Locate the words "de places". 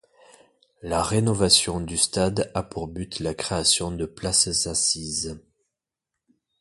3.91-4.65